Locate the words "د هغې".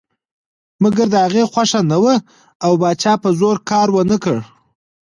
1.11-1.43